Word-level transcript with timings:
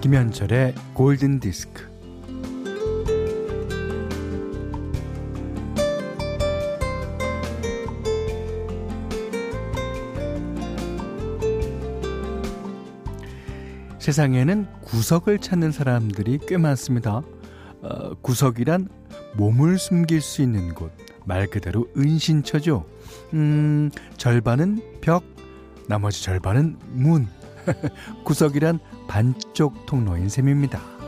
김현철의 0.00 0.74
골든 0.94 1.40
디스크. 1.40 1.99
세상에는 14.10 14.66
구석을 14.82 15.38
찾는 15.38 15.70
사람들이 15.70 16.40
꽤 16.48 16.56
많습니다. 16.56 17.22
어, 17.80 18.14
구석이란 18.22 18.88
몸을 19.36 19.78
숨길 19.78 20.20
수 20.20 20.42
있는 20.42 20.74
곳, 20.74 20.90
말 21.24 21.46
그대로 21.46 21.86
은신처죠. 21.96 22.84
음, 23.34 23.88
절반은 24.16 25.00
벽, 25.00 25.22
나머지 25.86 26.24
절반은 26.24 26.78
문. 26.88 27.28
구석이란 28.24 28.80
반쪽 29.06 29.86
통로인 29.86 30.28
셈입니다. 30.28 30.99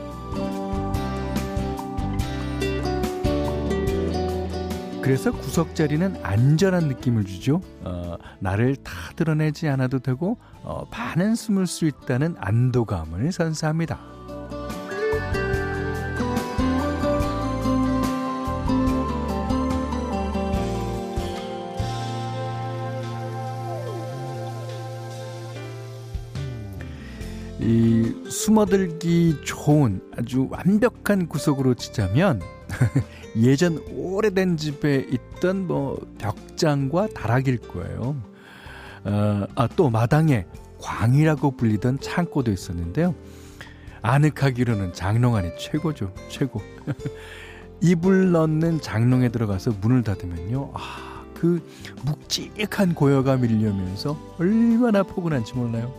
그래서 5.03 5.33
구석 5.33 5.75
자리는 5.75 6.15
안전한 6.23 6.87
느낌을 6.87 7.25
주죠. 7.25 7.59
어, 7.81 8.15
나를 8.39 8.77
다 8.77 8.93
드러내지 9.17 9.67
않아도 9.67 9.99
되고 9.99 10.37
어, 10.63 10.85
반은 10.89 11.35
숨을 11.35 11.67
수 11.67 11.85
있다는 11.85 12.35
안도감을 12.39 13.33
선사합니다. 13.33 13.99
이 27.59 28.13
숨어들기 28.29 29.41
좋은 29.43 29.99
아주 30.17 30.47
완벽한 30.49 31.27
구석으로 31.27 31.73
치자면 31.73 32.39
예전 33.37 33.83
오래된 33.91 34.57
집에 34.57 35.07
있던 35.09 35.67
뭐 35.67 35.99
벽장과 36.17 37.09
다락일 37.15 37.57
거예요. 37.59 38.15
어, 39.05 39.45
아, 39.55 39.67
또 39.75 39.89
마당에 39.89 40.45
광이라고 40.79 41.51
불리던 41.51 41.99
창고도 41.99 42.51
있었는데요. 42.51 43.15
아늑하기로는 44.01 44.93
장롱 44.93 45.35
안이 45.35 45.57
최고죠. 45.57 46.13
최고. 46.29 46.61
이불 47.81 48.31
넣는 48.31 48.81
장롱에 48.81 49.29
들어가서 49.29 49.71
문을 49.81 50.03
닫으면요. 50.03 50.71
아, 50.73 51.25
그 51.33 51.61
묵직한 52.05 52.93
고요가 52.93 53.35
밀려면서 53.35 54.17
얼마나 54.39 55.03
포근한지 55.03 55.53
몰라요. 55.53 55.93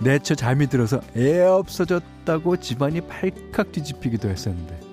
내처 0.00 0.34
잠이 0.34 0.66
들어서 0.68 1.00
애 1.16 1.42
없어졌다고 1.42 2.56
집안이 2.56 3.02
팔칵 3.02 3.72
뒤집히기도 3.72 4.28
했었는데. 4.28 4.91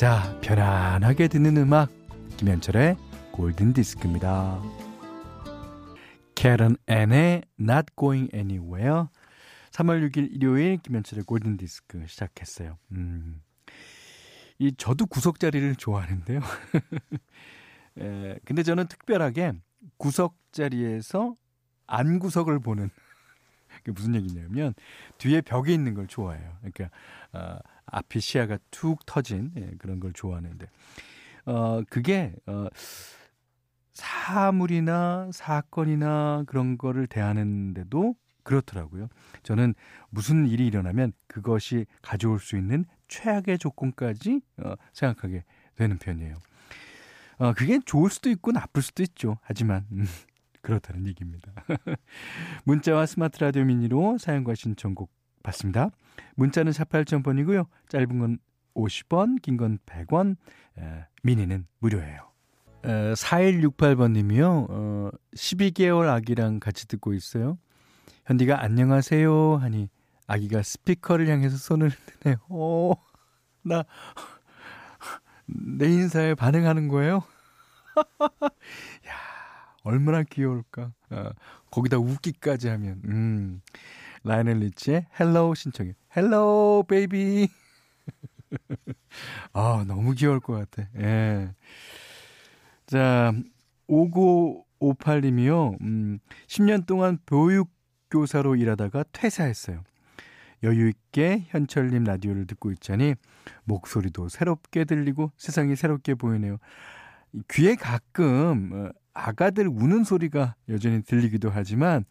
음. 0.00 0.02
자, 0.02 0.40
편안하게 0.40 1.28
듣는 1.28 1.58
음악 1.58 1.90
김현철의 2.38 2.96
골든 3.32 3.74
디스크입니다. 3.74 4.62
캐런 6.34 6.78
앤의 6.86 7.42
Not 7.60 7.88
Going 7.98 8.34
Anywhere 8.34 9.08
3월 9.72 10.08
6일 10.08 10.30
일요일 10.32 10.78
김현철의 10.78 11.24
골든 11.24 11.58
디스크 11.58 12.02
시작했어요. 12.06 12.78
음. 12.92 13.42
이 14.58 14.72
저도 14.74 15.04
구석 15.04 15.38
자리를 15.38 15.76
좋아하는데요. 15.76 16.40
에, 18.00 18.38
근데 18.46 18.62
저는 18.62 18.86
특별하게 18.88 19.52
구석 19.98 20.38
자리에서 20.50 21.36
안 21.86 22.18
구석을 22.18 22.58
보는 22.60 22.88
그게 23.80 23.92
무슨 23.92 24.14
얘기냐면 24.14 24.74
뒤에 25.18 25.40
벽에 25.40 25.72
있는 25.72 25.94
걸 25.94 26.06
좋아해요. 26.06 26.56
그러니까 26.60 26.90
어, 27.32 27.58
앞이 27.86 28.20
시야가 28.20 28.58
툭 28.70 29.04
터진 29.06 29.52
예, 29.56 29.70
그런 29.78 30.00
걸 30.00 30.12
좋아하는데 30.12 30.66
어 31.46 31.82
그게 31.88 32.34
어 32.46 32.68
사물이나 33.92 35.30
사건이나 35.32 36.44
그런 36.46 36.78
거를 36.78 37.06
대하는데도 37.06 38.14
그렇더라고요. 38.42 39.08
저는 39.42 39.74
무슨 40.08 40.46
일이 40.46 40.66
일어나면 40.66 41.12
그것이 41.26 41.86
가져올 42.02 42.40
수 42.40 42.56
있는 42.56 42.84
최악의 43.08 43.58
조건까지 43.58 44.40
어, 44.58 44.74
생각하게 44.92 45.44
되는 45.76 45.98
편이에요. 45.98 46.36
어, 47.38 47.52
그게 47.54 47.80
좋을 47.84 48.10
수도 48.10 48.30
있고 48.30 48.52
나쁠 48.52 48.82
수도 48.82 49.02
있죠. 49.02 49.38
하지만 49.42 49.86
음, 49.92 50.06
그렇다는 50.62 51.06
얘기입니다. 51.06 51.52
문자와 52.64 53.06
스마트 53.06 53.42
라디오 53.42 53.64
미니로 53.64 54.18
사연과 54.18 54.54
신청곡 54.54 55.10
받습니다. 55.42 55.90
문자는 56.36 56.72
48,000번이고요. 56.72 57.66
짧은 57.88 58.18
건 58.18 58.38
50원, 58.74 59.40
긴 59.42 59.56
건 59.56 59.78
100원, 59.86 60.36
에, 60.78 61.06
미니는 61.22 61.66
무료예요. 61.78 62.30
에, 62.84 63.12
4168번님이요. 63.14 64.66
어, 64.70 65.10
12개월 65.34 66.08
아기랑 66.08 66.60
같이 66.60 66.86
듣고 66.86 67.14
있어요. 67.14 67.58
현디가 68.26 68.62
안녕하세요 68.62 69.56
하니 69.56 69.88
아기가 70.26 70.62
스피커를 70.62 71.26
향해서 71.28 71.56
손을 71.56 71.90
드네요. 72.22 72.36
오, 72.48 72.94
나, 73.62 73.84
내 75.46 75.86
인사에 75.86 76.34
반응하는 76.34 76.86
거예요? 76.88 77.24
야, 79.80 79.90
얼마나 79.90 80.22
귀여울까. 80.22 80.92
어, 81.10 81.30
거기다 81.70 81.98
웃기까지 81.98 82.68
하면. 82.68 83.00
음. 83.04 83.62
라이오넬 84.24 84.58
리치의 84.58 85.06
Hello 85.18 85.54
신청해. 85.54 85.94
Hello 86.16 86.84
baby. 86.84 87.48
아, 89.52 89.84
너무 89.86 90.12
귀여울 90.14 90.40
것 90.40 90.52
같아. 90.54 90.88
예. 90.98 91.52
자, 92.86 93.32
5958님이요. 93.88 95.80
음, 95.80 96.18
10년 96.46 96.86
동안 96.86 97.18
보육교사로 97.26 98.56
일하다가 98.56 99.04
퇴사했어요. 99.12 99.82
여유있게 100.62 101.46
현철님 101.48 102.04
라디오를 102.04 102.46
듣고 102.46 102.70
있자니 102.72 103.14
목소리도 103.64 104.28
새롭게 104.28 104.84
들리고 104.84 105.32
세상이 105.36 105.74
새롭게 105.74 106.14
보이네요. 106.14 106.58
귀에 107.50 107.76
가끔 107.76 108.70
어, 108.72 108.90
아가들 109.22 109.68
우는 109.68 110.04
소리가 110.04 110.54
여전히 110.68 111.02
들리기도 111.02 111.50
하지만 111.50 112.04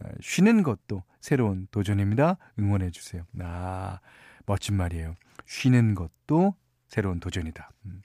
어, 0.00 0.08
쉬는 0.20 0.62
것도 0.62 1.02
새로운 1.20 1.66
도전입니다. 1.70 2.36
응원해 2.58 2.90
주세요. 2.90 3.24
아, 3.40 3.98
멋진 4.46 4.76
말이에요. 4.76 5.14
쉬는 5.46 5.94
것도 5.94 6.54
새로운 6.88 7.20
도전이다. 7.20 7.70
음. 7.86 8.02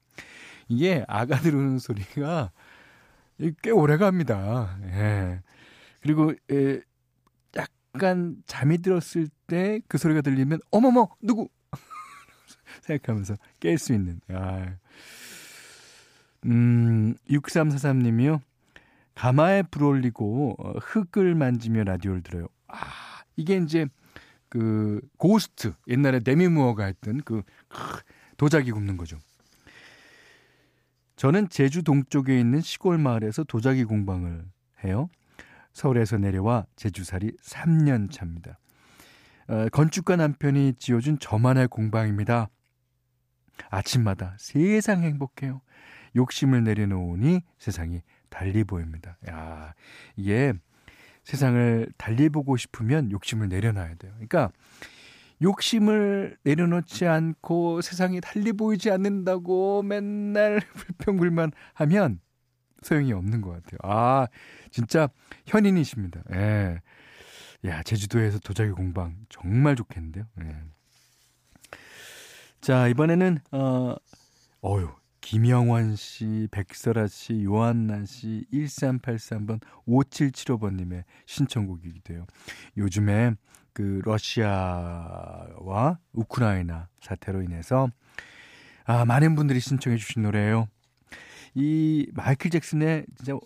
이게 0.68 1.04
아가들 1.08 1.54
우는 1.56 1.80
소리가 1.80 2.52
꽤 3.62 3.72
오래 3.72 3.98
갑니다. 3.98 4.78
예. 4.84 5.42
그리고 6.02 6.34
에, 6.52 6.82
약간 7.56 8.38
잠이 8.46 8.80
들었을 8.80 9.30
때 9.48 9.80
그 9.88 9.98
소리가 9.98 10.22
들리면 10.22 10.60
어머머 10.72 11.10
누구 11.22 11.50
생각하면서 12.82 13.36
깰 13.60 13.78
수 13.78 13.94
있는. 13.94 14.22
아. 14.30 14.76
음, 16.46 17.16
6343님이요. 17.30 18.40
가마에 19.16 19.64
불 19.64 19.84
올리고 19.84 20.56
어, 20.58 20.72
흙을 20.80 21.36
만지며 21.36 21.84
라디오를 21.84 22.22
들어요. 22.22 22.48
아, 22.68 22.78
이게 23.36 23.58
이제 23.58 23.88
그 24.48 25.02
고스트 25.18 25.74
옛날에 25.88 26.20
데미 26.20 26.48
무어가 26.48 26.86
했던 26.86 27.22
그 27.24 27.44
도자기 28.38 28.72
굽는 28.72 28.98
거죠. 28.98 29.18
저는 31.18 31.50
제주 31.50 31.84
동쪽에 31.84 32.40
있는 32.40 32.62
시골 32.62 32.98
마을에서 32.98 33.44
도자기 33.44 33.84
공방을 33.84 34.46
해요. 34.86 35.10
서울에서 35.74 36.18
내려와 36.18 36.66
제주살이 36.78 37.34
3년 37.44 38.10
차입니다. 38.12 38.58
어, 39.50 39.68
건축가 39.70 40.16
남편이 40.16 40.76
지어준 40.80 41.20
저만의 41.20 41.68
공방입니다. 41.68 42.50
아침마다 43.70 44.36
세상 44.38 45.04
행복해요. 45.04 45.62
욕심을 46.16 46.64
내려놓으니 46.64 47.42
세상이 47.58 48.02
달리 48.30 48.64
보입니다. 48.64 49.18
야, 49.30 49.74
이게 50.16 50.54
세상을 51.24 51.92
달리 51.98 52.30
보고 52.30 52.58
싶으면 52.58 53.12
욕심을 53.12 53.50
내려놔야 53.50 53.96
돼요. 53.96 54.12
그러니까 54.14 54.52
욕심을 55.42 56.38
내려놓지 56.44 57.06
않고 57.06 57.82
세상이 57.82 58.20
달리 58.22 58.52
보이지 58.52 58.92
않는다고 58.92 59.84
맨날 59.84 60.60
불평불만 60.74 61.52
하면 61.76 62.20
소용이 62.82 63.14
없는 63.14 63.42
것 63.42 63.52
같아요. 63.52 63.78
아, 63.84 64.28
진짜 64.72 65.10
현인이십니다. 65.46 66.24
예. 66.34 66.82
야, 67.66 67.84
제주도에서 67.84 68.40
도자기 68.40 68.72
공방 68.72 69.18
정말 69.30 69.76
좋겠는데요. 69.76 70.26
예. 70.44 70.56
자, 72.62 72.88
이번에는, 72.88 73.40
어, 73.52 73.96
어유 74.64 74.90
김영환 75.22 75.96
씨, 75.96 76.48
백설아 76.52 77.08
씨, 77.08 77.44
요한나 77.44 78.06
씨, 78.06 78.46
1383번, 78.52 79.62
5775번님의 79.88 81.04
신청곡이기도 81.26 82.14
해요. 82.14 82.26
요즘에 82.78 83.34
그 83.74 84.02
러시아와 84.04 86.00
우크라이나 86.14 86.90
사태로 87.02 87.44
인해서 87.44 87.90
아, 88.86 89.06
많은 89.06 89.36
분들이 89.36 89.60
신청해 89.60 89.98
주신 89.98 90.24
노래예요. 90.24 90.68
이 91.54 92.10
마이클 92.14 92.50
잭슨의 92.50 93.06
진짜 93.16 93.38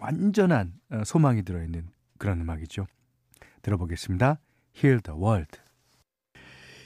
완전한 0.00 0.74
어, 0.90 1.02
소망이 1.04 1.42
들어있는 1.42 1.88
그런 2.18 2.40
음악이죠. 2.40 2.86
들어보겠습니다. 3.62 4.38
Heal 4.76 5.00
the 5.02 5.20
World. 5.20 5.58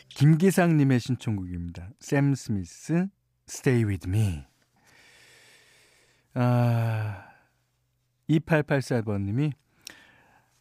김기상님의 0.08 1.00
신청곡입니다. 1.00 1.90
샘 2.00 2.34
스미스, 2.34 3.08
Stay 3.52 3.84
with 3.84 4.08
me. 4.08 4.46
아, 6.32 7.24
2884번님이 8.30 9.52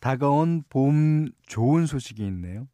다가온 0.02 0.64
봄 0.68 1.30
좋은 1.48 1.86
소식이 1.86 2.26
있네요. 2.28 2.68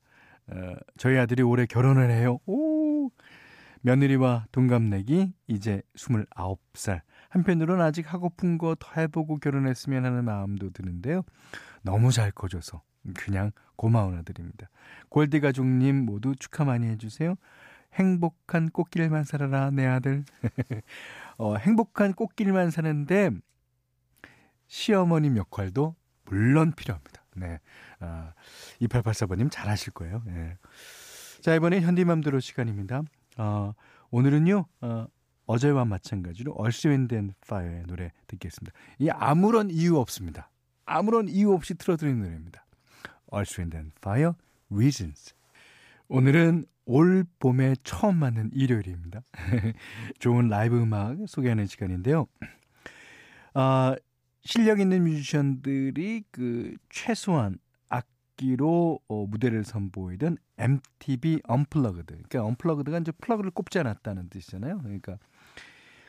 어, 0.48 0.74
저희 0.98 1.18
아들이 1.20 1.44
올해 1.44 1.68
결혼을 1.68 2.10
해요. 2.10 2.40
오! 2.48 3.12
며느리와 3.82 4.48
동갑내기 4.52 5.34
이제 5.48 5.84
29살. 5.96 7.02
한편으로는 7.30 7.86
아직 7.86 8.12
하고픈 8.12 8.58
거 8.58 8.74
더 8.80 9.00
해보고 9.00 9.38
결혼했으면 9.38 10.04
하는 10.04 10.26
마음도 10.26 10.72
드는데요. 10.72 11.22
너무 11.84 12.12
잘 12.12 12.32
커져서 12.32 12.82
그냥 13.14 13.52
고마운 13.76 14.18
아들입니다. 14.18 14.68
골디 15.10 15.42
가족님 15.42 16.06
모두 16.06 16.36
축하 16.36 16.66
많이 16.66 16.88
해주세요. 16.88 17.36
행복한 17.98 18.70
꽃길만 18.70 19.24
살아라 19.24 19.72
내 19.72 19.86
아들. 19.86 20.24
어, 21.38 21.56
행복한 21.56 22.14
꽃길만 22.14 22.72
사는데 22.72 23.32
시어머님 24.68 25.38
역할도 25.38 25.96
물론 26.26 26.72
필요합니다. 26.74 27.24
네. 27.36 27.60
아, 28.00 28.34
2884번님 28.82 29.50
잘하실 29.52 29.94
거예요. 29.94 30.22
네. 30.26 30.58
자, 31.42 31.56
이번엔 31.56 31.82
현디맘대로 31.82 32.40
시간입니다. 32.40 33.04
어, 33.38 33.74
오늘은요, 34.10 34.66
어, 34.82 35.08
어제와 35.46 35.86
마찬가지로 35.86 36.54
얼스 36.54 36.90
윈드 36.90 37.16
앤 37.16 37.34
파이어의 37.48 37.84
노래 37.84 38.12
듣겠습니다. 38.28 38.78
이 39.00 39.10
아무런 39.10 39.70
이유 39.70 39.98
없습니다. 39.98 40.50
아무런 40.86 41.30
이유 41.30 41.54
없이 41.54 41.74
틀어드리는 41.76 42.20
노래입니다. 42.22 42.66
Earth, 43.28 43.62
Wind & 43.62 43.78
Fire 43.78 44.36
Reasons. 44.70 45.34
오늘은 46.10 46.66
올 46.88 47.26
봄에 47.40 47.76
처음 47.84 48.18
맞는 48.18 48.52
일요일입니다. 48.54 49.22
좋은 50.20 50.48
라이브 50.48 50.82
음악 50.82 51.18
소개하는 51.28 51.66
시간인데요. 51.66 52.28
아, 53.54 53.96
실력 54.42 54.80
있는 54.80 55.04
뮤지션들이 55.04 56.24
그 56.32 56.76
최소한 56.90 57.58
악기로 57.90 59.02
어, 59.10 59.26
무대를 59.26 59.66
선보이던 59.66 60.38
MTV 60.58 61.42
Unplugged. 61.44 62.14
그러니까 62.14 62.46
Unplugged가 62.46 63.00
이제 63.00 63.12
플러그를 63.12 63.52
꼽지 63.52 63.80
않았다는 63.80 64.30
뜻이잖아요. 64.30 64.80
그러니까 64.80 65.18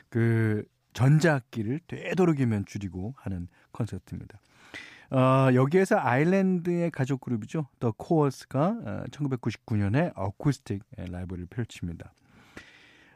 그 0.09 0.63
전자악기를 0.93 1.81
되도록이면 1.87 2.65
줄이고 2.65 3.13
하는 3.17 3.49
콘서트입니다. 3.71 4.39
어, 5.11 5.53
여기에서 5.53 5.97
아일랜드의 5.99 6.91
가족 6.91 7.21
그룹이죠. 7.21 7.67
The 7.79 7.91
Corrs가 7.91 8.67
어, 8.67 9.03
1999년에 9.11 10.11
어쿠스틱 10.15 10.83
라이브를 10.97 11.47
펼칩니다. 11.47 12.13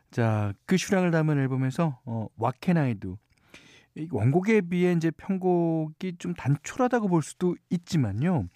자, 0.09 0.53
그 0.65 0.77
실황을 0.77 1.11
담은 1.11 1.37
앨범에서 1.39 1.99
어, 2.05 2.27
What 2.39 2.57
Can 2.61 2.77
I 2.77 2.95
Do? 2.95 3.17
이 3.95 4.07
원곡에 4.11 4.61
비해 4.61 4.91
이제 4.93 5.11
편곡이 5.11 6.17
좀 6.17 6.33
단촐하다고 6.33 7.09
볼 7.09 7.21
수도 7.21 7.55
있지만요. 7.69 8.47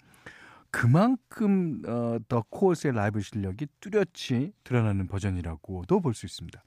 그만큼 0.70 1.80
어, 1.86 2.18
The 2.28 2.44
Corrs의 2.50 2.94
라이브 2.94 3.20
실력이 3.20 3.66
뚜렷이 3.80 4.52
드러나는 4.64 5.06
버전이라고도 5.06 6.00
볼 6.00 6.14
수 6.14 6.26
있습니다. 6.26 6.62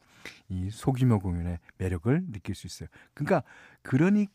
이 0.49 0.69
소규모 0.71 1.19
공연의 1.19 1.59
매력을 1.77 2.31
느낄 2.31 2.55
수 2.55 2.67
있어요. 2.67 2.87
그러니까 3.13 3.43
그러니까 3.81 4.31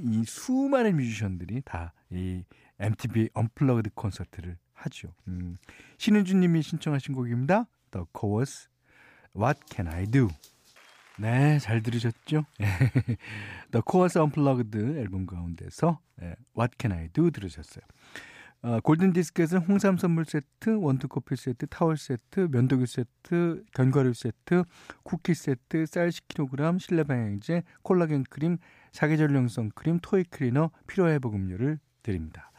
이 0.00 0.24
수많은 0.24 0.96
뮤지션들이 0.96 1.62
다 1.64 1.92
이 2.12 2.44
MTV 2.78 3.30
Unplugged 3.32 3.90
콘서트를 3.94 4.58
하죠. 4.74 5.14
음, 5.28 5.56
신은주 5.98 6.36
님이 6.36 6.62
신청하신 6.62 7.14
곡입니다. 7.14 7.66
The 7.90 8.06
Corrs, 8.18 8.68
What 9.36 9.60
Can 9.70 9.92
I 9.92 10.06
Do? 10.06 10.28
네, 11.18 11.58
잘 11.58 11.82
들으셨죠? 11.82 12.44
The 12.58 13.82
Corrs 13.88 14.18
Unplugged 14.18 14.78
앨범 14.98 15.26
가운데서 15.26 16.00
What 16.56 16.76
Can 16.78 16.98
I 16.98 17.08
Do 17.08 17.30
들으셨어요. 17.30 17.84
어, 18.64 18.78
골든 18.80 19.12
디스크는 19.12 19.58
홍삼 19.58 19.96
선물 19.96 20.24
세트, 20.24 20.76
원두 20.76 21.08
커피 21.08 21.34
세트, 21.34 21.66
타월 21.66 21.96
세트, 21.96 22.48
면도기 22.52 22.86
세트, 22.86 23.64
견과류 23.74 24.14
세트, 24.14 24.62
쿠키 25.02 25.34
세트, 25.34 25.86
쌀 25.86 26.10
10kg, 26.10 26.78
실내 26.78 27.02
방향제, 27.02 27.64
콜라겐 27.82 28.22
크림, 28.30 28.58
사계절 28.92 29.34
용성 29.34 29.70
크림, 29.74 29.98
토이 30.00 30.24
클리너, 30.24 30.70
피로 30.86 31.08
회복 31.08 31.34
음료를 31.34 31.78
드립니다. 32.02 32.50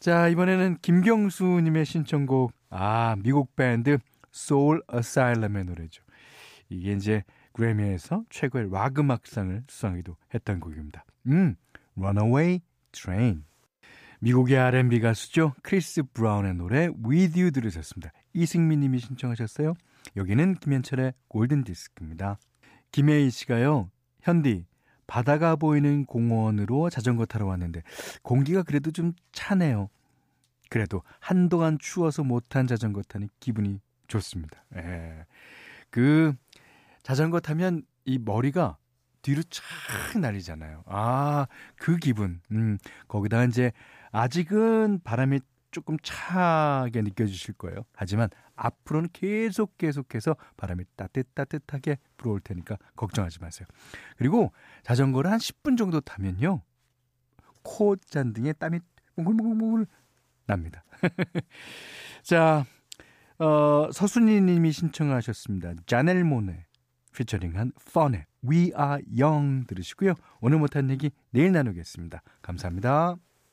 자, 0.00 0.28
이번에는 0.28 0.78
김경수 0.82 1.44
님의 1.62 1.84
신청곡 1.84 2.52
아, 2.70 3.14
미국 3.22 3.54
밴드 3.54 3.98
소울 4.30 4.82
어사일럼의 4.88 5.64
노래죠. 5.66 6.02
이게 6.68 6.92
이제 6.92 7.22
그래미에서 7.52 8.24
최고의 8.30 8.70
락 8.70 8.98
음악상을 8.98 9.64
수상하기도 9.68 10.16
했던 10.34 10.58
곡입니다. 10.58 11.04
음, 11.26 11.54
Runaway 11.96 12.60
Train. 12.92 13.44
미국의 14.20 14.56
R&B 14.56 15.00
가수죠. 15.00 15.52
크리스 15.62 16.02
브라운의 16.14 16.54
노래 16.54 16.88
With 17.04 17.38
You 17.38 17.50
들으셨습니다. 17.50 18.12
이승민 18.32 18.80
님이 18.80 18.98
신청하셨어요. 19.00 19.74
여기는 20.16 20.54
김현철의 20.56 21.12
골든 21.28 21.64
디스크입니다. 21.64 22.38
김혜희 22.92 23.30
씨가요. 23.30 23.90
현디 24.22 24.64
바다가 25.06 25.56
보이는 25.56 26.04
공원으로 26.06 26.90
자전거 26.90 27.26
타러 27.26 27.46
왔는데 27.46 27.82
공기가 28.22 28.62
그래도 28.62 28.90
좀 28.90 29.12
차네요. 29.32 29.88
그래도 30.70 31.02
한동안 31.20 31.78
추워서 31.78 32.24
못한 32.24 32.66
자전거 32.66 33.02
타니 33.02 33.28
기분이 33.40 33.80
좋습니다. 34.08 34.64
예. 34.76 35.26
그 35.90 36.34
자전거 37.02 37.40
타면 37.40 37.82
이 38.04 38.18
머리가 38.18 38.78
뒤로 39.22 39.42
쫙 39.44 40.18
날리잖아요. 40.18 40.82
아, 40.86 41.46
그 41.76 41.96
기분. 41.96 42.40
음, 42.50 42.78
거기다 43.08 43.44
이제 43.44 43.72
아직은 44.10 45.00
바람이 45.04 45.40
조금 45.72 45.96
차게 46.02 47.02
느껴지실 47.02 47.54
거예요. 47.54 47.84
하지만 47.94 48.28
앞으로는 48.54 49.08
계속 49.12 49.76
계속해서 49.78 50.36
바람이 50.56 50.84
따뜻따뜻하게 50.94 51.98
불어올 52.16 52.40
테니까 52.40 52.76
걱정하지 52.94 53.40
마세요. 53.40 53.66
그리고 54.16 54.52
자전거를 54.84 55.30
한 55.30 55.38
10분 55.38 55.76
정도 55.76 56.00
타면요. 56.00 56.62
코 57.62 57.96
잔등에 57.96 58.52
땀이 58.52 58.78
몽글몽글 59.16 59.86
납니다. 60.46 60.84
자, 62.22 62.64
어, 63.38 63.90
서순이 63.90 64.40
님이 64.42 64.72
신청하셨습니다. 64.72 65.74
자넬 65.86 66.22
모네 66.24 66.66
피처링한 67.14 67.72
펀의 67.92 68.26
We 68.48 68.72
Are 68.78 69.02
Young 69.18 69.66
들으시고요. 69.66 70.14
오늘 70.40 70.58
못한 70.58 70.90
얘기 70.90 71.10
내일 71.30 71.52
나누겠습니다. 71.52 72.22
감사합니다. 72.40 73.16